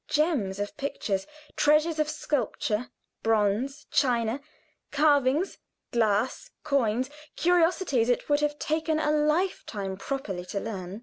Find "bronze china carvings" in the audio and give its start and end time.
3.21-5.59